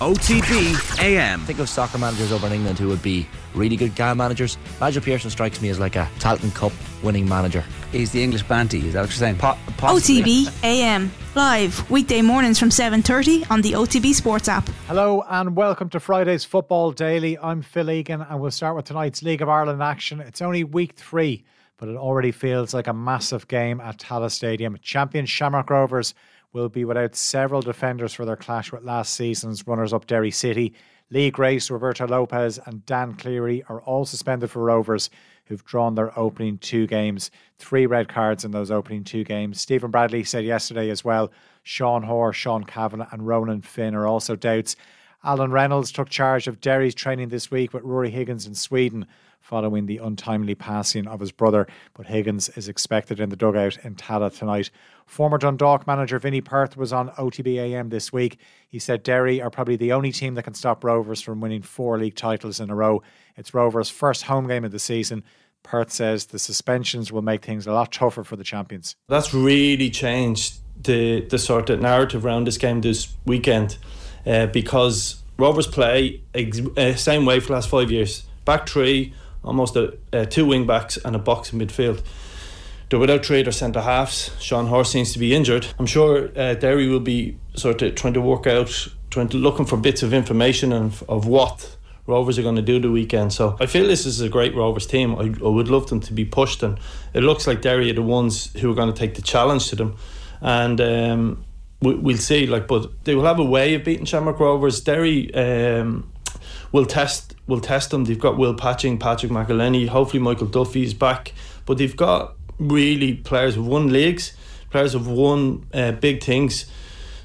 OTB 0.00 1.02
AM. 1.02 1.40
Think 1.46 1.58
of 1.58 1.70
soccer 1.70 1.96
managers 1.96 2.30
over 2.30 2.46
in 2.48 2.52
England 2.52 2.78
who 2.78 2.86
would 2.88 3.00
be 3.00 3.26
really 3.54 3.76
good 3.76 3.96
guy 3.96 4.12
managers. 4.12 4.58
Nigel 4.78 5.00
Pearson 5.02 5.30
strikes 5.30 5.62
me 5.62 5.70
as 5.70 5.78
like 5.80 5.96
a 5.96 6.06
Tailteann 6.18 6.54
Cup 6.54 6.72
winning 7.02 7.26
manager. 7.26 7.64
He's 7.92 8.10
the 8.12 8.22
English 8.22 8.42
Banty, 8.42 8.86
is 8.86 8.92
that 8.92 9.00
what 9.00 9.08
you're 9.08 9.16
saying? 9.16 9.36
Po- 9.38 9.56
OTB 9.78 10.52
AM 10.62 11.10
live 11.34 11.90
weekday 11.90 12.20
mornings 12.20 12.58
from 12.58 12.68
7:30 12.68 13.50
on 13.50 13.62
the 13.62 13.72
OTB 13.72 14.12
Sports 14.12 14.48
app. 14.50 14.68
Hello 14.86 15.24
and 15.30 15.56
welcome 15.56 15.88
to 15.88 15.98
Friday's 15.98 16.44
Football 16.44 16.92
Daily. 16.92 17.38
I'm 17.38 17.62
Phil 17.62 17.90
Egan 17.90 18.20
and 18.20 18.38
we'll 18.38 18.50
start 18.50 18.76
with 18.76 18.84
tonight's 18.84 19.22
League 19.22 19.40
of 19.40 19.48
Ireland 19.48 19.82
action. 19.82 20.20
It's 20.20 20.42
only 20.42 20.62
week 20.62 20.92
3, 20.92 21.42
but 21.78 21.88
it 21.88 21.96
already 21.96 22.32
feels 22.32 22.74
like 22.74 22.86
a 22.86 22.92
massive 22.92 23.48
game 23.48 23.80
at 23.80 23.96
Tallaght 23.96 24.32
Stadium. 24.32 24.76
Champion 24.82 25.24
Shamrock 25.24 25.70
Rovers 25.70 26.12
will 26.56 26.68
be 26.70 26.86
without 26.86 27.14
several 27.14 27.60
defenders 27.60 28.14
for 28.14 28.24
their 28.24 28.34
clash 28.34 28.72
with 28.72 28.82
last 28.82 29.12
season's 29.12 29.66
runners 29.66 29.92
up 29.92 30.06
Derry 30.06 30.30
City. 30.30 30.72
Lee 31.10 31.30
Grace, 31.30 31.70
Roberto 31.70 32.06
Lopez, 32.06 32.58
and 32.64 32.84
Dan 32.86 33.12
Cleary 33.12 33.62
are 33.68 33.82
all 33.82 34.06
suspended 34.06 34.50
for 34.50 34.64
Rovers, 34.64 35.10
who've 35.44 35.64
drawn 35.66 35.94
their 35.94 36.18
opening 36.18 36.56
two 36.56 36.86
games. 36.86 37.30
Three 37.58 37.84
red 37.84 38.08
cards 38.08 38.42
in 38.42 38.52
those 38.52 38.70
opening 38.70 39.04
two 39.04 39.22
games. 39.22 39.60
Stephen 39.60 39.90
Bradley 39.90 40.24
said 40.24 40.46
yesterday 40.46 40.88
as 40.88 41.04
well 41.04 41.30
Sean 41.62 42.02
Hoare, 42.02 42.32
Sean 42.32 42.64
Kavanagh, 42.64 43.08
and 43.12 43.26
Ronan 43.26 43.60
Finn 43.60 43.94
are 43.94 44.06
also 44.06 44.34
doubts. 44.34 44.76
Alan 45.22 45.52
Reynolds 45.52 45.92
took 45.92 46.08
charge 46.08 46.48
of 46.48 46.62
Derry's 46.62 46.94
training 46.94 47.28
this 47.28 47.50
week 47.50 47.74
with 47.74 47.82
Ruaidhrí 47.82 48.10
Higgins 48.10 48.46
in 48.46 48.54
Sweden 48.54 49.06
following 49.46 49.86
the 49.86 49.98
untimely 49.98 50.56
passing 50.56 51.06
of 51.06 51.20
his 51.20 51.30
brother, 51.30 51.68
but 51.94 52.06
Higgins 52.06 52.48
is 52.56 52.68
expected 52.68 53.20
in 53.20 53.28
the 53.28 53.36
dugout 53.36 53.78
in 53.84 53.94
Tallaght 53.94 54.36
tonight. 54.36 54.70
Former 55.06 55.38
Dundalk 55.38 55.86
manager 55.86 56.18
Vinnie 56.18 56.40
Perth 56.40 56.76
was 56.76 56.92
on 56.92 57.10
OTBAM 57.10 57.90
this 57.90 58.12
week. 58.12 58.40
He 58.68 58.80
said 58.80 59.04
Derry 59.04 59.40
are 59.40 59.48
probably 59.48 59.76
the 59.76 59.92
only 59.92 60.10
team 60.10 60.34
that 60.34 60.42
can 60.42 60.54
stop 60.54 60.82
Rovers 60.82 61.22
from 61.22 61.40
winning 61.40 61.62
four 61.62 61.96
league 61.96 62.16
titles 62.16 62.58
in 62.58 62.70
a 62.70 62.74
row. 62.74 63.02
It's 63.36 63.54
Rovers' 63.54 63.88
first 63.88 64.24
home 64.24 64.48
game 64.48 64.64
of 64.64 64.72
the 64.72 64.80
season. 64.80 65.22
Perth 65.62 65.92
says 65.92 66.26
the 66.26 66.40
suspensions 66.40 67.12
will 67.12 67.22
make 67.22 67.44
things 67.44 67.68
a 67.68 67.72
lot 67.72 67.92
tougher 67.92 68.24
for 68.24 68.34
the 68.34 68.44
champions. 68.44 68.96
That's 69.08 69.32
really 69.32 69.90
changed 69.90 70.58
the 70.82 71.20
the 71.20 71.38
sort 71.38 71.70
of 71.70 71.80
narrative 71.80 72.26
around 72.26 72.46
this 72.48 72.58
game 72.58 72.80
this 72.80 73.14
weekend 73.24 73.78
uh, 74.26 74.46
because 74.46 75.22
Rovers 75.38 75.68
play 75.68 76.22
ex- 76.34 76.60
uh, 76.76 76.94
same 76.96 77.24
way 77.24 77.38
for 77.38 77.48
the 77.48 77.52
last 77.54 77.68
five 77.68 77.92
years. 77.92 78.24
Back 78.44 78.68
three, 78.68 79.12
almost 79.46 79.76
a, 79.76 79.96
uh, 80.12 80.24
two 80.26 80.44
wing 80.44 80.66
backs 80.66 80.98
and 80.98 81.16
a 81.16 81.18
box 81.18 81.52
in 81.52 81.58
midfield. 81.58 82.02
They're 82.88 82.98
without 83.00 83.24
three 83.24 83.42
their 83.42 83.52
centre 83.52 83.80
halves. 83.80 84.30
Sean 84.38 84.66
Hoare 84.66 84.84
seems 84.84 85.12
to 85.12 85.18
be 85.18 85.34
injured. 85.34 85.66
I'm 85.78 85.86
sure 85.86 86.30
uh, 86.36 86.54
Derry 86.54 86.88
will 86.88 87.00
be 87.00 87.36
sort 87.54 87.82
of 87.82 87.94
trying 87.94 88.14
to 88.14 88.20
work 88.20 88.46
out, 88.46 88.88
trying 89.10 89.28
to 89.30 89.36
looking 89.36 89.66
for 89.66 89.76
bits 89.76 90.02
of 90.02 90.12
information 90.12 90.72
of, 90.72 91.02
of 91.08 91.26
what 91.26 91.76
Rovers 92.06 92.38
are 92.38 92.42
going 92.42 92.56
to 92.56 92.62
do 92.62 92.78
the 92.78 92.90
weekend. 92.90 93.32
So 93.32 93.56
I 93.58 93.66
feel 93.66 93.88
this 93.88 94.06
is 94.06 94.20
a 94.20 94.28
great 94.28 94.54
Rovers 94.54 94.86
team. 94.86 95.16
I, 95.16 95.34
I 95.44 95.48
would 95.48 95.68
love 95.68 95.88
them 95.88 96.00
to 96.00 96.12
be 96.12 96.24
pushed, 96.24 96.62
and 96.62 96.78
it 97.12 97.24
looks 97.24 97.48
like 97.48 97.62
Derry 97.62 97.90
are 97.90 97.94
the 97.94 98.02
ones 98.02 98.52
who 98.60 98.70
are 98.70 98.74
going 98.74 98.92
to 98.92 98.96
take 98.96 99.14
the 99.14 99.22
challenge 99.22 99.68
to 99.70 99.76
them. 99.76 99.96
And 100.40 100.80
um, 100.80 101.44
we, 101.82 101.94
we'll 101.96 102.18
see. 102.18 102.46
Like, 102.46 102.68
but 102.68 103.04
they 103.04 103.16
will 103.16 103.24
have 103.24 103.40
a 103.40 103.44
way 103.44 103.74
of 103.74 103.82
beating 103.82 104.04
Shamrock 104.04 104.38
Rovers. 104.38 104.80
Derry. 104.80 105.34
Um, 105.34 106.12
will 106.72 106.86
test 106.86 107.34
will 107.46 107.60
test 107.60 107.90
them. 107.90 108.04
They've 108.04 108.18
got 108.18 108.36
Will 108.36 108.54
Patching, 108.54 108.98
Patrick 108.98 109.30
McEleney, 109.32 109.88
hopefully 109.88 110.22
Michael 110.22 110.46
Duffy 110.46 110.82
is 110.82 110.94
back. 110.94 111.32
But 111.64 111.78
they've 111.78 111.96
got 111.96 112.34
really 112.58 113.14
players 113.14 113.54
who've 113.54 113.66
won 113.66 113.92
leagues, 113.92 114.36
players 114.70 114.92
who've 114.92 115.06
won 115.06 115.66
uh, 115.72 115.92
big 115.92 116.22
things. 116.22 116.66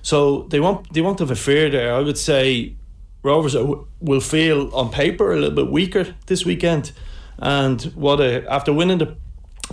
So 0.02 0.44
they 0.44 0.60
won't 0.60 0.92
they 0.94 1.02
won't 1.02 1.20
have 1.20 1.32
a 1.32 1.36
fear 1.36 1.70
there. 1.70 1.94
I 1.94 2.00
would 2.00 2.18
say 2.18 2.76
Rovers 3.24 3.56
are, 3.56 3.86
will 4.00 4.20
feel 4.20 4.74
on 4.74 4.90
paper 4.90 5.32
a 5.32 5.36
little 5.36 5.56
bit 5.56 5.72
weaker 5.72 6.16
this 6.26 6.46
weekend. 6.46 6.92
And 7.38 7.82
what 7.96 8.20
a 8.20 8.50
after 8.52 8.74
winning 8.74 8.98
the 9.00 9.16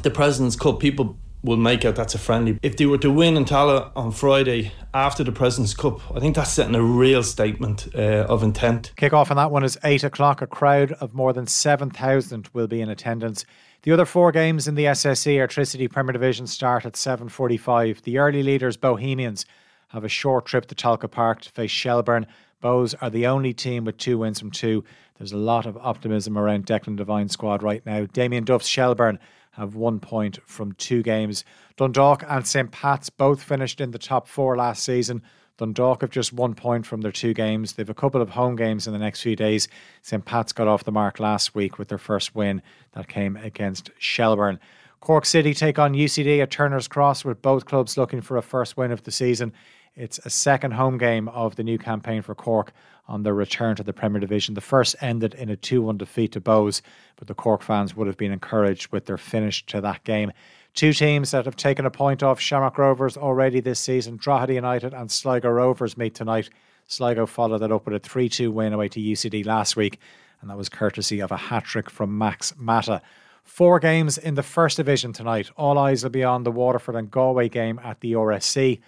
the 0.02 0.10
President's 0.10 0.56
Cup, 0.56 0.80
people 0.80 1.16
will 1.42 1.56
make 1.56 1.84
out 1.84 1.94
that's 1.94 2.14
a 2.14 2.18
friendly. 2.18 2.58
If 2.62 2.76
they 2.76 2.86
were 2.86 2.98
to 2.98 3.10
win 3.10 3.36
in 3.36 3.44
Tallaght 3.44 3.92
on 3.94 4.12
Friday 4.12 4.72
after 4.92 5.22
the 5.22 5.32
President's 5.32 5.74
Cup, 5.74 6.00
I 6.14 6.20
think 6.20 6.36
that's 6.36 6.52
setting 6.52 6.74
a 6.74 6.82
real 6.82 7.22
statement 7.22 7.88
uh, 7.94 8.26
of 8.28 8.42
intent. 8.42 8.92
Kick 8.96 9.12
off 9.12 9.30
on 9.30 9.36
that 9.36 9.50
one 9.50 9.64
is 9.64 9.78
8 9.84 10.04
o'clock. 10.04 10.42
A 10.42 10.46
crowd 10.46 10.92
of 10.92 11.14
more 11.14 11.32
than 11.32 11.46
7,000 11.46 12.48
will 12.52 12.66
be 12.66 12.80
in 12.80 12.88
attendance. 12.88 13.44
The 13.82 13.92
other 13.92 14.04
four 14.04 14.32
games 14.32 14.66
in 14.66 14.74
the 14.74 14.86
SSE 14.86 15.36
Airtricity 15.36 15.90
Premier 15.90 16.12
Division 16.12 16.46
start 16.46 16.84
at 16.84 16.94
7.45. 16.94 18.02
The 18.02 18.18
early 18.18 18.42
leaders, 18.42 18.76
Bohemians, 18.76 19.46
have 19.88 20.04
a 20.04 20.08
short 20.08 20.46
trip 20.46 20.66
to 20.66 20.74
Tolka 20.74 21.10
Park 21.10 21.42
to 21.42 21.50
face 21.50 21.70
Shelbourne. 21.70 22.26
Bows 22.60 22.94
are 22.94 23.10
the 23.10 23.26
only 23.28 23.54
team 23.54 23.84
with 23.84 23.96
two 23.96 24.18
wins 24.18 24.40
from 24.40 24.50
two. 24.50 24.84
There's 25.16 25.32
a 25.32 25.36
lot 25.38 25.64
of 25.64 25.76
optimism 25.76 26.36
around 26.36 26.66
Declan 26.66 26.96
Devine's 26.96 27.32
squad 27.32 27.62
right 27.62 27.84
now. 27.86 28.06
Damien 28.06 28.44
Duff's 28.44 28.66
Shelbourne 28.66 29.18
have 29.58 29.74
one 29.74 29.98
point 30.00 30.38
from 30.46 30.72
two 30.72 31.02
games. 31.02 31.44
Dundalk 31.76 32.24
and 32.28 32.46
St. 32.46 32.70
Pat's 32.70 33.10
both 33.10 33.42
finished 33.42 33.80
in 33.80 33.90
the 33.90 33.98
top 33.98 34.28
four 34.28 34.56
last 34.56 34.84
season. 34.84 35.22
Dundalk 35.58 36.02
have 36.02 36.10
just 36.10 36.32
one 36.32 36.54
point 36.54 36.86
from 36.86 37.00
their 37.00 37.10
two 37.10 37.34
games. 37.34 37.72
They've 37.72 37.90
a 37.90 37.94
couple 37.94 38.22
of 38.22 38.30
home 38.30 38.54
games 38.54 38.86
in 38.86 38.92
the 38.92 38.98
next 38.98 39.22
few 39.22 39.34
days. 39.34 39.66
St. 40.02 40.24
Pat's 40.24 40.52
got 40.52 40.68
off 40.68 40.84
the 40.84 40.92
mark 40.92 41.18
last 41.18 41.54
week 41.54 41.78
with 41.78 41.88
their 41.88 41.98
first 41.98 42.34
win 42.34 42.62
that 42.92 43.08
came 43.08 43.36
against 43.36 43.90
Shelbourne. 43.98 44.60
Cork 45.00 45.24
City 45.24 45.54
take 45.54 45.78
on 45.78 45.94
UCD 45.94 46.40
at 46.40 46.50
Turner's 46.50 46.88
Cross 46.88 47.24
with 47.24 47.40
both 47.40 47.64
clubs 47.66 47.96
looking 47.96 48.20
for 48.20 48.36
a 48.36 48.42
first 48.42 48.76
win 48.76 48.90
of 48.90 49.04
the 49.04 49.12
season. 49.12 49.52
It's 49.94 50.18
a 50.24 50.30
second 50.30 50.72
home 50.72 50.98
game 50.98 51.28
of 51.28 51.56
the 51.56 51.64
new 51.64 51.78
campaign 51.78 52.22
for 52.22 52.34
Cork 52.34 52.72
on 53.06 53.22
their 53.22 53.34
return 53.34 53.74
to 53.76 53.82
the 53.82 53.92
Premier 53.92 54.20
Division. 54.20 54.54
The 54.54 54.60
first 54.60 54.96
ended 55.00 55.34
in 55.34 55.48
a 55.50 55.56
2 55.56 55.82
1 55.82 55.98
defeat 55.98 56.32
to 56.32 56.40
Bohs, 56.40 56.82
but 57.16 57.26
the 57.26 57.34
Cork 57.34 57.62
fans 57.62 57.96
would 57.96 58.06
have 58.06 58.16
been 58.16 58.32
encouraged 58.32 58.92
with 58.92 59.06
their 59.06 59.16
finish 59.16 59.64
to 59.66 59.80
that 59.80 60.04
game. 60.04 60.32
Two 60.74 60.92
teams 60.92 61.30
that 61.30 61.46
have 61.46 61.56
taken 61.56 61.86
a 61.86 61.90
point 61.90 62.22
off 62.22 62.40
Shamrock 62.40 62.78
Rovers 62.78 63.16
already 63.16 63.60
this 63.60 63.80
season 63.80 64.16
Drogheda 64.16 64.54
United 64.54 64.94
and 64.94 65.10
Sligo 65.10 65.48
Rovers 65.48 65.96
meet 65.96 66.14
tonight. 66.14 66.50
Sligo 66.86 67.26
followed 67.26 67.58
that 67.58 67.72
up 67.72 67.86
with 67.86 67.94
a 67.94 67.98
3 67.98 68.28
2 68.28 68.50
win 68.50 68.72
away 68.72 68.88
to 68.88 69.00
UCD 69.00 69.46
last 69.46 69.76
week, 69.76 69.98
and 70.40 70.50
that 70.50 70.56
was 70.56 70.68
courtesy 70.68 71.20
of 71.20 71.32
a 71.32 71.36
hat 71.36 71.64
trick 71.64 71.88
from 71.88 72.16
Max 72.16 72.52
Mata. 72.56 73.00
Four 73.48 73.80
games 73.80 74.18
in 74.18 74.34
the 74.34 74.42
First 74.42 74.76
Division 74.76 75.14
tonight. 75.14 75.50
All 75.56 75.78
eyes 75.78 76.02
will 76.04 76.10
be 76.10 76.22
on 76.22 76.44
the 76.44 76.52
Waterford 76.52 76.94
and 76.94 77.10
Galway 77.10 77.48
game 77.48 77.80
at 77.82 77.98
the 78.00 78.12
RSC. 78.12 78.78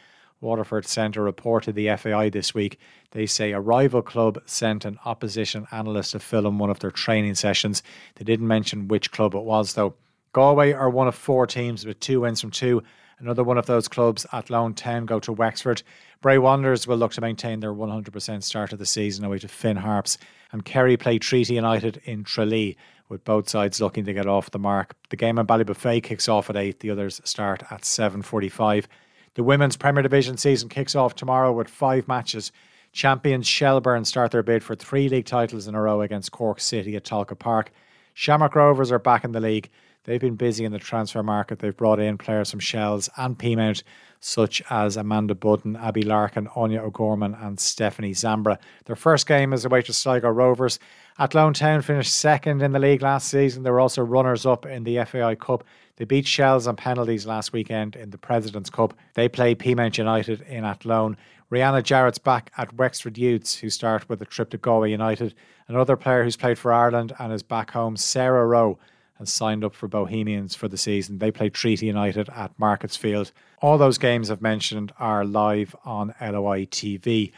Waterford 0.42 0.86
Centre 0.86 1.22
reported 1.22 1.74
the 1.74 1.96
FAI 1.96 2.28
this 2.28 2.54
week. 2.54 2.78
They 3.12 3.24
say 3.24 3.52
a 3.52 3.58
rival 3.58 4.02
club 4.02 4.38
sent 4.44 4.84
an 4.84 4.98
opposition 5.06 5.66
analyst 5.72 6.12
to 6.12 6.20
film 6.20 6.58
one 6.58 6.68
of 6.68 6.78
their 6.78 6.90
training 6.90 7.34
sessions. 7.36 7.82
They 8.16 8.24
didn't 8.24 8.46
mention 8.46 8.86
which 8.86 9.10
club 9.10 9.34
it 9.34 9.42
was, 9.42 9.72
though. 9.74 9.94
Galway 10.34 10.72
are 10.72 10.90
one 10.90 11.08
of 11.08 11.14
four 11.14 11.46
teams 11.46 11.86
with 11.86 11.98
two 11.98 12.20
wins 12.20 12.42
from 12.42 12.50
two. 12.50 12.82
Another 13.18 13.42
one 13.42 13.58
of 13.58 13.66
those 13.66 13.88
clubs 13.88 14.26
Athlone 14.30 14.74
Town 14.74 15.06
go 15.06 15.18
to 15.20 15.32
Wexford. 15.32 15.82
Bray 16.20 16.38
Wanderers 16.38 16.86
will 16.86 16.98
look 16.98 17.12
to 17.12 17.20
maintain 17.22 17.60
their 17.60 17.72
100% 17.72 18.42
start 18.42 18.72
of 18.74 18.78
the 18.78 18.86
season 18.86 19.24
away 19.24 19.38
to 19.38 19.48
Finn 19.48 19.78
Harps. 19.78 20.18
And 20.52 20.64
Kerry 20.64 20.96
play 20.96 21.18
Treaty 21.18 21.54
United 21.54 22.00
in 22.04 22.24
Tralee, 22.24 22.76
with 23.10 23.24
both 23.24 23.48
sides 23.48 23.80
looking 23.80 24.04
to 24.06 24.14
get 24.14 24.26
off 24.26 24.52
the 24.52 24.58
mark. 24.58 24.94
The 25.10 25.16
game 25.16 25.38
in 25.38 25.46
Ballybofey 25.46 26.02
kicks 26.02 26.28
off 26.28 26.48
at 26.48 26.56
8. 26.56 26.80
The 26.80 26.90
others 26.90 27.20
start 27.24 27.62
at 27.70 27.82
7.45. 27.82 28.86
The 29.34 29.42
Women's 29.42 29.76
Premier 29.76 30.02
Division 30.02 30.36
season 30.38 30.68
kicks 30.68 30.94
off 30.94 31.14
tomorrow 31.14 31.52
with 31.52 31.68
five 31.68 32.08
matches. 32.08 32.52
Champions 32.92 33.46
Shelbourne 33.46 34.04
start 34.04 34.30
their 34.30 34.42
bid 34.42 34.64
for 34.64 34.74
three 34.74 35.08
league 35.08 35.26
titles 35.26 35.68
in 35.68 35.74
a 35.74 35.80
row 35.80 36.00
against 36.00 36.32
Cork 36.32 36.60
City 36.60 36.96
at 36.96 37.04
Tolka 37.04 37.38
Park. 37.38 37.72
Shamrock 38.14 38.54
Rovers 38.54 38.90
are 38.90 38.98
back 38.98 39.24
in 39.24 39.32
the 39.32 39.40
league. 39.40 39.70
They've 40.04 40.20
been 40.20 40.36
busy 40.36 40.64
in 40.64 40.72
the 40.72 40.78
transfer 40.78 41.22
market. 41.22 41.58
They've 41.58 41.76
brought 41.76 42.00
in 42.00 42.16
players 42.16 42.50
from 42.50 42.60
Shells 42.60 43.10
and 43.18 43.38
Peamount, 43.38 43.82
such 44.18 44.62
as 44.70 44.96
Amanda 44.96 45.34
Budden, 45.34 45.76
Abby 45.76 46.02
Larkin, 46.02 46.48
Anya 46.56 46.80
O'Gorman, 46.82 47.34
and 47.34 47.60
Stephanie 47.60 48.12
Zambra. 48.14 48.58
Their 48.86 48.96
first 48.96 49.26
game 49.26 49.52
is 49.52 49.64
away 49.64 49.82
to 49.82 49.92
Sligo 49.92 50.30
Rovers. 50.30 50.78
Athlone 51.18 51.52
Town 51.52 51.82
finished 51.82 52.14
second 52.14 52.62
in 52.62 52.72
the 52.72 52.78
league 52.78 53.02
last 53.02 53.28
season. 53.28 53.62
They 53.62 53.70
were 53.70 53.80
also 53.80 54.02
runners 54.02 54.46
up 54.46 54.64
in 54.64 54.84
the 54.84 55.04
FAI 55.04 55.34
Cup. 55.34 55.64
They 55.96 56.06
beat 56.06 56.26
Shells 56.26 56.66
on 56.66 56.76
penalties 56.76 57.26
last 57.26 57.52
weekend 57.52 57.94
in 57.94 58.08
the 58.08 58.16
President's 58.16 58.70
Cup. 58.70 58.94
They 59.14 59.28
play 59.28 59.54
Peamount 59.54 59.98
United 59.98 60.40
in 60.42 60.64
Athlone. 60.64 61.18
Rianna 61.52 61.82
Jarrett's 61.82 62.18
back 62.18 62.52
at 62.56 62.72
Wexford 62.74 63.18
Youths, 63.18 63.56
who 63.56 63.68
start 63.68 64.08
with 64.08 64.22
a 64.22 64.24
trip 64.24 64.48
to 64.50 64.58
Galway 64.58 64.92
United. 64.92 65.34
Another 65.68 65.96
player 65.96 66.24
who's 66.24 66.36
played 66.36 66.58
for 66.58 66.72
Ireland 66.72 67.12
and 67.18 67.32
is 67.34 67.42
back 67.42 67.72
home, 67.72 67.98
Sarah 67.98 68.46
Rowe 68.46 68.78
has 69.20 69.30
signed 69.30 69.62
up 69.62 69.74
for 69.74 69.86
Bohemians 69.86 70.56
for 70.56 70.66
the 70.66 70.78
season. 70.78 71.18
They 71.18 71.30
play 71.30 71.50
Treaty 71.50 71.86
United 71.86 72.28
at 72.30 72.58
Markets 72.58 72.96
Field. 72.96 73.30
All 73.60 73.78
those 73.78 73.98
games 73.98 74.30
I've 74.30 74.42
mentioned 74.42 74.92
are 74.98 75.24
live 75.24 75.76
on 75.84 76.14
LOI 76.20 76.66
TV. 76.66 77.32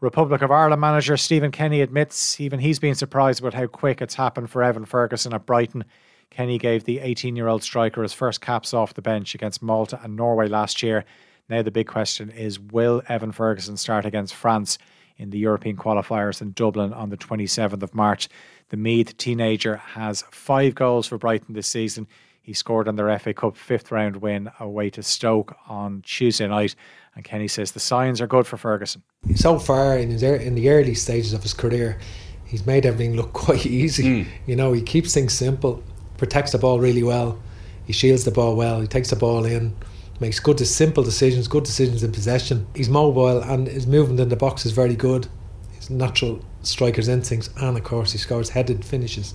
Republic 0.00 0.42
of 0.42 0.50
Ireland 0.50 0.80
manager 0.80 1.16
Stephen 1.16 1.50
Kenny 1.52 1.82
admits 1.82 2.40
even 2.40 2.58
he's 2.58 2.78
been 2.78 2.94
surprised 2.94 3.40
about 3.40 3.54
how 3.54 3.66
quick 3.66 4.00
it's 4.00 4.14
happened 4.14 4.50
for 4.50 4.62
Evan 4.62 4.86
Ferguson 4.86 5.34
at 5.34 5.46
Brighton. 5.46 5.84
Kenny 6.30 6.58
gave 6.58 6.84
the 6.84 7.00
18 7.00 7.36
year 7.36 7.48
old 7.48 7.62
striker 7.62 8.02
his 8.02 8.12
first 8.12 8.40
caps 8.40 8.74
off 8.74 8.94
the 8.94 9.02
bench 9.02 9.34
against 9.34 9.62
Malta 9.62 10.00
and 10.02 10.16
Norway 10.16 10.48
last 10.48 10.82
year. 10.82 11.04
Now, 11.48 11.62
the 11.62 11.70
big 11.70 11.86
question 11.86 12.30
is 12.30 12.58
will 12.58 13.02
Evan 13.08 13.32
Ferguson 13.32 13.76
start 13.76 14.04
against 14.04 14.34
France 14.34 14.78
in 15.18 15.30
the 15.30 15.38
European 15.38 15.76
qualifiers 15.76 16.42
in 16.42 16.52
Dublin 16.52 16.92
on 16.92 17.10
the 17.10 17.16
27th 17.16 17.82
of 17.82 17.94
March. 17.94 18.28
The 18.68 18.76
Meath 18.76 19.16
teenager 19.16 19.76
has 19.76 20.24
five 20.30 20.74
goals 20.74 21.06
for 21.06 21.18
Brighton 21.18 21.54
this 21.54 21.66
season. 21.66 22.06
He 22.42 22.52
scored 22.52 22.86
on 22.86 22.96
their 22.96 23.18
FA 23.18 23.34
Cup 23.34 23.56
fifth 23.56 23.90
round 23.90 24.16
win 24.16 24.50
away 24.60 24.90
to 24.90 25.02
Stoke 25.02 25.56
on 25.68 26.02
Tuesday 26.02 26.46
night. 26.46 26.76
And 27.14 27.24
Kenny 27.24 27.48
says 27.48 27.72
the 27.72 27.80
signs 27.80 28.20
are 28.20 28.26
good 28.26 28.46
for 28.46 28.56
Ferguson. 28.56 29.02
So 29.34 29.58
far 29.58 29.98
in 29.98 30.10
his 30.10 30.22
in 30.22 30.54
the 30.54 30.68
early 30.68 30.94
stages 30.94 31.32
of 31.32 31.42
his 31.42 31.54
career, 31.54 31.98
he's 32.44 32.64
made 32.64 32.86
everything 32.86 33.16
look 33.16 33.32
quite 33.46 33.66
easy. 33.66 34.04
Mm. 34.04 34.26
You 34.46 34.54
know, 34.54 34.72
he 34.72 34.82
keeps 34.82 35.14
things 35.14 35.32
simple, 35.32 35.82
protects 36.18 36.52
the 36.52 36.58
ball 36.58 36.78
really 36.78 37.02
well, 37.02 37.38
he 37.86 37.92
shields 37.92 38.24
the 38.24 38.30
ball 38.30 38.54
well, 38.54 38.80
he 38.80 38.86
takes 38.86 39.10
the 39.10 39.16
ball 39.16 39.44
in, 39.44 39.74
makes 40.20 40.40
good, 40.40 40.58
simple 40.66 41.02
decisions, 41.02 41.48
good 41.48 41.64
decisions 41.64 42.02
in 42.02 42.12
possession. 42.12 42.66
He's 42.74 42.88
mobile 42.88 43.42
and 43.42 43.66
his 43.66 43.86
movement 43.86 44.20
in 44.20 44.28
the 44.28 44.36
box 44.36 44.64
is 44.66 44.72
very 44.72 44.96
good. 44.96 45.28
His 45.72 45.90
natural 45.90 46.40
striker's 46.62 47.08
instincts, 47.08 47.50
and 47.58 47.76
of 47.76 47.84
course, 47.84 48.12
he 48.12 48.18
scores 48.18 48.50
headed 48.50 48.84
finishes, 48.84 49.34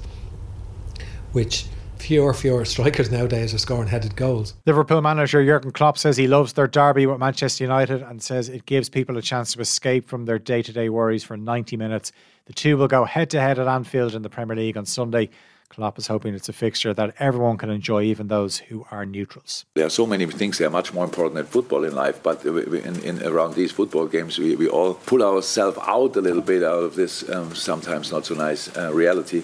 which 1.31 1.65
fewer 2.01 2.33
fewer 2.33 2.65
strikers 2.65 3.11
nowadays 3.11 3.53
are 3.53 3.59
scoring 3.59 3.87
headed 3.87 4.15
goals. 4.15 4.55
Liverpool 4.65 5.01
manager 5.01 5.45
Jurgen 5.45 5.71
Klopp 5.71 5.97
says 5.97 6.17
he 6.17 6.27
loves 6.27 6.53
their 6.53 6.67
derby 6.67 7.05
with 7.05 7.19
Manchester 7.19 7.63
United 7.63 8.01
and 8.01 8.21
says 8.21 8.49
it 8.49 8.65
gives 8.65 8.89
people 8.89 9.17
a 9.17 9.21
chance 9.21 9.53
to 9.53 9.61
escape 9.61 10.07
from 10.07 10.25
their 10.25 10.39
day 10.39 10.63
to 10.63 10.73
day 10.73 10.89
worries 10.89 11.23
for 11.23 11.37
90 11.37 11.77
minutes. 11.77 12.11
The 12.45 12.53
two 12.53 12.75
will 12.75 12.87
go 12.87 13.05
head 13.05 13.29
to 13.31 13.39
head 13.39 13.59
at 13.59 13.67
Anfield 13.67 14.15
in 14.15 14.23
the 14.23 14.29
Premier 14.29 14.55
League 14.55 14.77
on 14.77 14.85
Sunday. 14.85 15.29
Klopp 15.71 15.97
is 15.97 16.07
hoping 16.07 16.35
it's 16.35 16.49
a 16.49 16.53
fixture 16.53 16.93
that 16.93 17.15
everyone 17.17 17.57
can 17.57 17.69
enjoy, 17.69 18.03
even 18.03 18.27
those 18.27 18.57
who 18.57 18.85
are 18.91 19.05
neutrals. 19.05 19.65
There 19.75 19.85
are 19.85 19.89
so 19.89 20.05
many 20.05 20.25
things 20.25 20.57
that 20.57 20.67
are 20.67 20.69
much 20.69 20.93
more 20.93 21.05
important 21.05 21.35
than 21.35 21.45
football 21.45 21.85
in 21.85 21.95
life, 21.95 22.21
but 22.21 22.43
in, 22.45 22.99
in 23.03 23.23
around 23.23 23.55
these 23.55 23.71
football 23.71 24.05
games, 24.05 24.37
we, 24.37 24.55
we 24.57 24.67
all 24.67 24.95
pull 24.95 25.23
ourselves 25.23 25.77
out 25.81 26.17
a 26.17 26.21
little 26.21 26.41
bit 26.41 26.61
out 26.61 26.83
of 26.83 26.95
this 26.95 27.27
um, 27.29 27.55
sometimes 27.55 28.11
not 28.11 28.25
so 28.25 28.35
nice 28.35 28.75
uh, 28.77 28.93
reality 28.93 29.43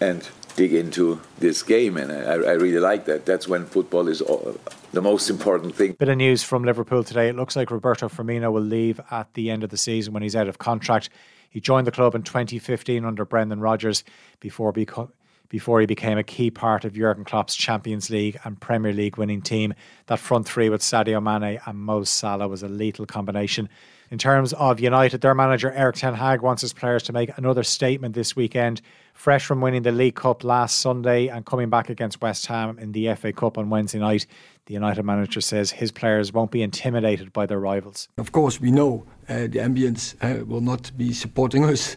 and 0.00 0.28
dig 0.54 0.72
into 0.72 1.20
this 1.40 1.64
game. 1.64 1.96
And 1.96 2.12
I, 2.12 2.34
I, 2.34 2.52
really 2.52 2.78
like 2.78 3.06
that. 3.06 3.26
That's 3.26 3.48
when 3.48 3.66
football 3.66 4.06
is 4.06 4.20
all, 4.20 4.56
the 4.92 5.02
most 5.02 5.28
important 5.28 5.74
thing. 5.74 5.96
Bit 5.98 6.08
of 6.08 6.16
news 6.16 6.44
from 6.44 6.62
Liverpool 6.62 7.02
today. 7.02 7.28
It 7.28 7.34
looks 7.34 7.56
like 7.56 7.72
Roberto 7.72 8.08
Firmino 8.08 8.52
will 8.52 8.62
leave 8.62 9.00
at 9.10 9.34
the 9.34 9.50
end 9.50 9.64
of 9.64 9.70
the 9.70 9.76
season 9.76 10.12
when 10.12 10.22
he's 10.22 10.36
out 10.36 10.46
of 10.46 10.58
contract. 10.58 11.10
He 11.50 11.60
joined 11.60 11.88
the 11.88 11.92
club 11.92 12.14
in 12.14 12.22
2015 12.22 13.04
under 13.04 13.24
Brendan 13.24 13.58
Rodgers 13.58 14.04
before 14.38 14.70
becoming 14.70 15.10
before 15.48 15.80
he 15.80 15.86
became 15.86 16.18
a 16.18 16.22
key 16.22 16.50
part 16.50 16.84
of 16.84 16.94
Jurgen 16.94 17.24
Klopp's 17.24 17.54
Champions 17.54 18.10
League 18.10 18.38
and 18.44 18.60
Premier 18.60 18.92
League 18.92 19.16
winning 19.16 19.42
team. 19.42 19.74
That 20.06 20.18
front 20.18 20.46
three 20.46 20.68
with 20.68 20.82
Sadio 20.82 21.22
Mane 21.22 21.60
and 21.66 21.78
Mo 21.78 22.04
Salah 22.04 22.48
was 22.48 22.62
a 22.62 22.68
lethal 22.68 23.06
combination. 23.06 23.68
In 24.10 24.18
terms 24.18 24.52
of 24.52 24.80
United, 24.80 25.22
their 25.22 25.34
manager 25.34 25.72
Erik 25.72 25.96
Ten 25.96 26.14
Hag 26.14 26.42
wants 26.42 26.62
his 26.62 26.72
players 26.72 27.02
to 27.04 27.12
make 27.12 27.36
another 27.38 27.62
statement 27.62 28.14
this 28.14 28.36
weekend. 28.36 28.80
Fresh 29.14 29.46
from 29.46 29.60
winning 29.60 29.82
the 29.82 29.92
League 29.92 30.14
Cup 30.14 30.44
last 30.44 30.78
Sunday 30.78 31.28
and 31.28 31.46
coming 31.46 31.70
back 31.70 31.88
against 31.88 32.20
West 32.20 32.46
Ham 32.46 32.78
in 32.78 32.92
the 32.92 33.14
FA 33.14 33.32
Cup 33.32 33.56
on 33.56 33.70
Wednesday 33.70 33.98
night, 33.98 34.26
the 34.66 34.74
United 34.74 35.02
manager 35.04 35.40
says 35.40 35.70
his 35.70 35.90
players 35.90 36.32
won't 36.32 36.50
be 36.50 36.62
intimidated 36.62 37.32
by 37.32 37.46
their 37.46 37.58
rivals. 37.60 38.08
Of 38.18 38.32
course, 38.32 38.60
we 38.60 38.70
know 38.70 39.06
uh, 39.28 39.42
the 39.42 39.58
ambience 39.58 40.14
uh, 40.20 40.44
will 40.44 40.60
not 40.60 40.96
be 40.96 41.12
supporting 41.12 41.64
us, 41.64 41.96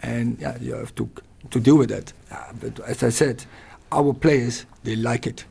and 0.00 0.38
yeah, 0.40 0.56
you 0.60 0.74
have 0.74 0.94
to 0.94 1.10
to 1.50 1.60
deal 1.60 1.76
with 1.76 1.88
that. 1.90 2.12
Uh, 2.30 2.52
but 2.60 2.80
as 2.80 3.02
I 3.02 3.08
said, 3.10 3.44
our 3.92 4.12
players 4.12 4.66
they 4.84 4.96
like 4.96 5.26
it. 5.26 5.44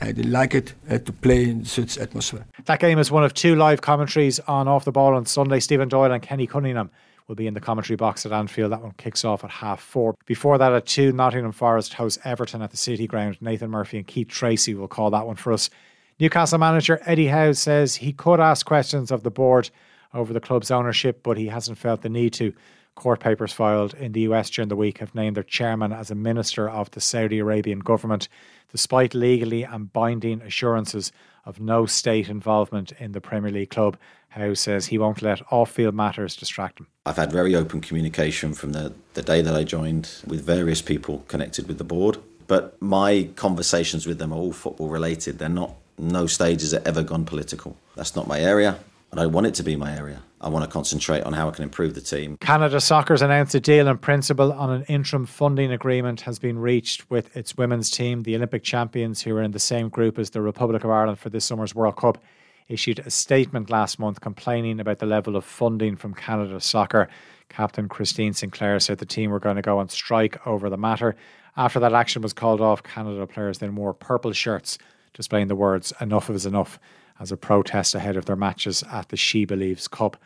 Uh, 0.00 0.12
they 0.12 0.22
like 0.22 0.54
it 0.54 0.74
uh, 0.90 0.98
to 0.98 1.12
play 1.12 1.44
in 1.44 1.64
such 1.64 1.96
atmosphere. 1.98 2.44
That 2.64 2.80
game 2.80 2.98
is 2.98 3.10
one 3.10 3.24
of 3.24 3.34
two 3.34 3.54
live 3.54 3.82
commentaries 3.82 4.40
on 4.40 4.66
Off 4.66 4.84
the 4.84 4.92
Ball 4.92 5.14
on 5.14 5.26
Sunday. 5.26 5.60
Stephen 5.60 5.88
Doyle 5.88 6.10
and 6.10 6.22
Kenny 6.22 6.46
Cunningham 6.46 6.90
will 7.28 7.36
be 7.36 7.46
in 7.46 7.54
the 7.54 7.60
commentary 7.60 7.96
box 7.96 8.26
at 8.26 8.32
Anfield. 8.32 8.72
That 8.72 8.82
one 8.82 8.94
kicks 8.98 9.24
off 9.24 9.44
at 9.44 9.50
half 9.50 9.80
four. 9.80 10.16
Before 10.26 10.58
that, 10.58 10.72
at 10.72 10.86
two, 10.86 11.12
Nottingham 11.12 11.52
Forest 11.52 11.94
host 11.94 12.18
Everton 12.24 12.62
at 12.62 12.72
the 12.72 12.76
City 12.76 13.06
Ground. 13.06 13.38
Nathan 13.40 13.70
Murphy 13.70 13.98
and 13.98 14.06
Keith 14.06 14.28
Treacy 14.28 14.74
will 14.74 14.88
call 14.88 15.10
that 15.10 15.26
one 15.26 15.36
for 15.36 15.52
us. 15.52 15.70
Newcastle 16.18 16.58
manager 16.58 17.00
Eddie 17.06 17.28
Howe 17.28 17.52
says 17.52 17.96
he 17.96 18.12
could 18.12 18.40
ask 18.40 18.66
questions 18.66 19.10
of 19.10 19.22
the 19.22 19.30
board 19.30 19.70
over 20.14 20.32
the 20.32 20.40
club's 20.40 20.70
ownership, 20.70 21.22
but 21.22 21.38
he 21.38 21.46
hasn't 21.46 21.78
felt 21.78 22.02
the 22.02 22.08
need 22.08 22.32
to. 22.34 22.52
Court 22.94 23.20
papers 23.20 23.52
filed 23.52 23.94
in 23.94 24.12
the 24.12 24.20
US 24.20 24.50
during 24.50 24.68
the 24.68 24.76
week 24.76 24.98
have 24.98 25.14
named 25.14 25.36
their 25.36 25.42
chairman 25.42 25.92
as 25.92 26.10
a 26.10 26.14
minister 26.14 26.68
of 26.68 26.90
the 26.90 27.00
Saudi 27.00 27.38
Arabian 27.38 27.80
government, 27.80 28.28
despite 28.70 29.14
legally 29.14 29.62
and 29.62 29.92
binding 29.92 30.42
assurances 30.42 31.10
of 31.44 31.58
no 31.58 31.86
state 31.86 32.28
involvement 32.28 32.92
in 32.98 33.12
the 33.12 33.20
Premier 33.20 33.50
League 33.50 33.70
club. 33.70 33.96
Howe 34.28 34.54
says 34.54 34.86
he 34.86 34.98
won't 34.98 35.22
let 35.22 35.40
off 35.50 35.70
field 35.70 35.94
matters 35.94 36.36
distract 36.36 36.80
him. 36.80 36.86
I've 37.04 37.16
had 37.16 37.32
very 37.32 37.54
open 37.54 37.80
communication 37.80 38.54
from 38.54 38.72
the, 38.72 38.92
the 39.14 39.22
day 39.22 39.42
that 39.42 39.54
I 39.54 39.64
joined 39.64 40.08
with 40.26 40.44
various 40.44 40.80
people 40.80 41.24
connected 41.28 41.68
with 41.68 41.78
the 41.78 41.84
board, 41.84 42.18
but 42.46 42.80
my 42.80 43.30
conversations 43.36 44.06
with 44.06 44.18
them 44.18 44.32
are 44.32 44.38
all 44.38 44.52
football 44.52 44.88
related. 44.88 45.38
They're 45.38 45.48
not, 45.48 45.74
no 45.98 46.26
stage 46.26 46.60
has 46.60 46.74
ever 46.74 47.02
gone 47.02 47.24
political. 47.24 47.76
That's 47.96 48.14
not 48.14 48.28
my 48.28 48.40
area. 48.40 48.78
I 49.14 49.24
don't 49.24 49.32
want 49.32 49.46
it 49.46 49.52
to 49.56 49.62
be 49.62 49.76
my 49.76 49.94
area. 49.94 50.22
I 50.40 50.48
want 50.48 50.64
to 50.64 50.70
concentrate 50.70 51.22
on 51.24 51.34
how 51.34 51.46
I 51.46 51.50
can 51.50 51.64
improve 51.64 51.92
the 51.92 52.00
team. 52.00 52.38
Canada 52.38 52.80
Soccer's 52.80 53.20
announced 53.20 53.54
a 53.54 53.60
deal 53.60 53.86
in 53.86 53.98
principle 53.98 54.54
on 54.54 54.70
an 54.70 54.84
interim 54.84 55.26
funding 55.26 55.70
agreement 55.70 56.22
has 56.22 56.38
been 56.38 56.58
reached 56.58 57.10
with 57.10 57.36
its 57.36 57.54
women's 57.54 57.90
team. 57.90 58.22
The 58.22 58.34
Olympic 58.36 58.62
champions, 58.62 59.20
who 59.20 59.36
are 59.36 59.42
in 59.42 59.50
the 59.50 59.58
same 59.58 59.90
group 59.90 60.18
as 60.18 60.30
the 60.30 60.40
Republic 60.40 60.82
of 60.82 60.90
Ireland 60.90 61.18
for 61.18 61.28
this 61.28 61.44
summer's 61.44 61.74
World 61.74 61.96
Cup, 61.96 62.24
issued 62.68 63.00
a 63.00 63.10
statement 63.10 63.68
last 63.68 63.98
month 63.98 64.22
complaining 64.22 64.80
about 64.80 64.98
the 64.98 65.04
level 65.04 65.36
of 65.36 65.44
funding 65.44 65.94
from 65.94 66.14
Canada 66.14 66.58
Soccer. 66.58 67.10
Captain 67.50 67.90
Christine 67.90 68.32
Sinclair 68.32 68.80
said 68.80 68.96
the 68.96 69.04
team 69.04 69.30
were 69.30 69.40
going 69.40 69.56
to 69.56 69.62
go 69.62 69.78
on 69.78 69.90
strike 69.90 70.44
over 70.46 70.70
the 70.70 70.78
matter. 70.78 71.16
After 71.58 71.78
that 71.80 71.92
action 71.92 72.22
was 72.22 72.32
called 72.32 72.62
off, 72.62 72.82
Canada 72.82 73.26
players 73.26 73.58
then 73.58 73.76
wore 73.76 73.92
purple 73.92 74.32
shirts 74.32 74.78
displaying 75.12 75.48
the 75.48 75.54
words 75.54 75.92
enough 76.00 76.30
is 76.30 76.46
enough 76.46 76.78
as 77.20 77.32
a 77.32 77.36
protest 77.36 77.94
ahead 77.94 78.16
of 78.16 78.26
their 78.26 78.36
matches 78.36 78.82
at 78.90 79.08
the 79.08 79.16
She 79.16 79.44
Believes 79.44 79.88
Cup. 79.88 80.16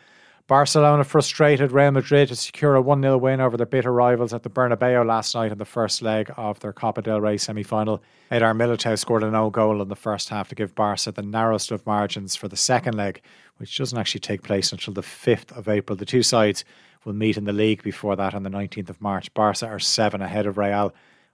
Barcelona 0.47 1.03
frustrated 1.03 1.73
Real 1.73 1.91
Madrid 1.91 2.29
to 2.29 2.35
secure 2.37 2.75
a 2.75 2.81
1 2.81 3.01
0 3.01 3.17
win 3.17 3.41
over 3.41 3.57
their 3.57 3.65
bitter 3.65 3.91
rivals 3.91 4.33
at 4.33 4.43
the 4.43 4.49
Bernabeu 4.49 5.05
last 5.05 5.35
night 5.35 5.51
in 5.51 5.57
the 5.57 5.65
first 5.65 6.01
leg 6.01 6.31
of 6.37 6.61
their 6.61 6.71
Copa 6.71 7.01
del 7.01 7.19
Rey 7.19 7.35
semi 7.35 7.63
final. 7.63 8.01
Eder 8.31 8.53
Militao 8.53 8.97
scored 8.97 9.23
a 9.23 9.29
no 9.29 9.49
goal 9.49 9.81
in 9.81 9.89
the 9.89 9.95
first 9.95 10.29
half 10.29 10.47
to 10.47 10.55
give 10.55 10.73
Barca 10.73 11.11
the 11.11 11.21
narrowest 11.21 11.69
of 11.71 11.85
margins 11.85 12.37
for 12.37 12.47
the 12.47 12.55
second 12.55 12.95
leg, 12.95 13.21
which 13.57 13.77
doesn't 13.77 13.97
actually 13.97 14.21
take 14.21 14.41
place 14.41 14.71
until 14.71 14.93
the 14.93 15.01
5th 15.01 15.51
of 15.51 15.67
April. 15.67 15.97
The 15.97 16.05
two 16.05 16.23
sides 16.23 16.63
will 17.03 17.13
meet 17.13 17.35
in 17.35 17.43
the 17.43 17.51
league 17.51 17.83
before 17.83 18.15
that 18.15 18.33
on 18.33 18.43
the 18.43 18.49
19th 18.49 18.89
of 18.89 19.01
March. 19.01 19.33
Barca 19.33 19.65
are 19.65 19.79
seven 19.79 20.21
ahead 20.21 20.45
of 20.45 20.57
Real 20.57 20.93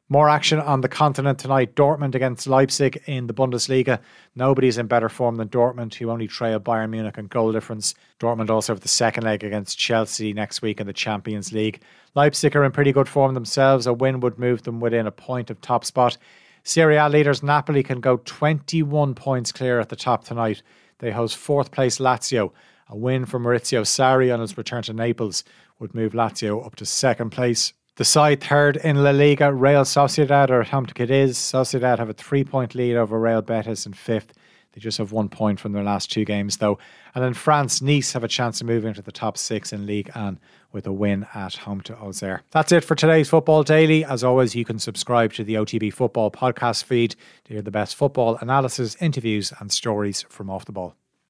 more 0.10 0.30
action 0.30 0.60
on 0.60 0.82
the 0.82 0.90
continent 0.90 1.40
tonight. 1.40 1.76
Dortmund 1.76 2.14
against 2.14 2.46
Leipzig 2.46 3.02
in 3.06 3.28
the 3.28 3.34
Bundesliga. 3.34 4.00
Nobody's 4.36 4.78
in 4.78 4.88
better 4.88 5.10
form 5.10 5.36
than 5.38 5.50
Dortmund, 5.50 5.94
who 5.96 6.10
only 6.10 6.28
trail 6.28 6.60
Bayern 6.60 6.90
Munich 6.90 7.18
in 7.18 7.28
goal 7.28 7.52
difference. 7.52 7.96
Dortmund 8.20 8.50
also 8.50 8.74
have 8.74 8.82
the 8.82 8.88
second 8.88 9.24
leg 9.24 9.44
against 9.44 9.78
Chelsea 9.78 10.34
next 10.34 10.62
week 10.62 10.82
in 10.82 10.88
the 10.88 10.94
Champions 10.94 11.54
League. 11.54 11.82
Leipzig 12.16 12.56
are 12.56 12.66
in 12.66 12.72
pretty 12.72 12.92
good 12.92 13.08
form 13.08 13.34
themselves. 13.34 13.88
A 13.88 13.94
win 13.94 14.20
would 14.20 14.38
move 14.38 14.64
them 14.64 14.80
within 14.80 15.08
a 15.08 15.12
point 15.12 15.50
of 15.50 15.62
top 15.62 15.86
spot. 15.86 16.18
Serie 16.64 16.98
A 16.98 17.10
leaders 17.10 17.42
Napoli 17.42 17.84
can 17.84 18.00
go 18.00 18.18
21 18.18 19.16
points 19.16 19.52
clear 19.52 19.80
at 19.80 19.90
the 19.90 19.96
top 19.96 20.24
tonight. 20.24 20.62
They 21.00 21.12
host 21.12 21.38
fourth 21.38 21.72
place 21.72 21.98
Lazio. 21.98 22.52
A 22.88 22.96
win 22.96 23.26
for 23.26 23.40
Maurizio 23.40 23.82
Sarri 23.82 24.34
on 24.34 24.40
his 24.42 24.58
return 24.58 24.84
to 24.84 24.94
Naples 24.94 25.44
would 25.80 25.96
move 25.96 26.14
Lazio 26.14 26.66
up 26.66 26.76
to 26.76 26.86
second 26.86 27.32
place. 27.32 27.74
The 27.96 28.06
side 28.06 28.42
third 28.42 28.78
in 28.78 29.04
La 29.04 29.12
Liga, 29.12 29.54
Real 29.54 29.84
Sociedad 29.84 30.50
or 30.50 30.64
Atlético 30.64 30.96
Cadiz. 30.96 31.38
Sociedad 31.38 32.00
have 32.00 32.10
a 32.10 32.14
three 32.14 32.44
point 32.44 32.74
lead 32.74 32.96
over 32.96 33.20
Real 33.20 33.44
Betis 33.44 33.86
in 33.86 33.94
fifth. 33.94 34.34
They 34.72 34.82
just 34.82 34.98
have 34.98 35.12
one 35.12 35.30
point 35.30 35.60
from 35.60 35.74
their 35.74 35.84
last 35.84 36.12
two 36.12 36.26
games, 36.26 36.58
though. 36.58 36.80
And 37.14 37.24
in 37.24 37.36
France, 37.36 37.84
Nice 37.84 38.14
have 38.14 38.24
a 38.24 38.28
chance 38.28 38.58
to 38.58 38.66
move 38.66 38.84
into 38.84 39.04
the 39.04 39.12
top 39.12 39.38
six 39.38 39.72
in 39.72 39.86
League 39.86 40.10
1 40.16 40.40
with 40.72 40.88
a 40.88 40.92
win 40.92 41.28
at 41.36 41.54
home 41.54 41.82
to 41.82 41.96
Auxerre. 41.96 42.42
That's 42.50 42.72
it 42.72 42.84
for 42.84 42.96
today's 42.96 43.30
Football 43.30 43.62
Daily. 43.62 44.04
As 44.04 44.24
always, 44.24 44.56
you 44.56 44.66
can 44.66 44.80
subscribe 44.80 45.32
to 45.34 45.44
the 45.44 45.54
OTB 45.54 45.94
Football 45.94 46.32
podcast 46.32 46.86
feed 46.86 47.16
to 47.46 47.54
hear 47.54 47.62
the 47.62 47.70
best 47.70 47.96
football 47.96 48.38
analysis, 48.42 48.98
interviews, 49.00 49.54
and 49.60 49.72
stories 49.72 50.26
from 50.30 50.50
off 50.50 50.66
the 50.66 50.72
ball. 50.72 50.96